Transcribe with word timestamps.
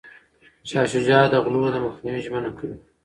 شاه 0.69 0.87
شجاع 0.93 1.23
د 1.31 1.35
غلو 1.43 1.61
د 1.73 1.77
مخنیوي 1.85 2.21
ژمنه 2.25 2.49
کوي. 2.57 2.75